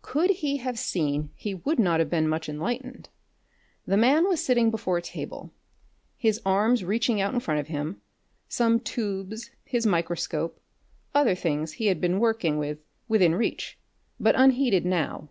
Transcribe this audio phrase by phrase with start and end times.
[0.00, 3.08] Could he have seen he would not have been much enlightened.
[3.84, 5.50] The man was sitting before a table,
[6.16, 8.00] his arms reaching out in front of him
[8.48, 10.60] some tubes, his microscope,
[11.16, 13.76] other things he had been working with within reach,
[14.20, 15.30] but unheeded now.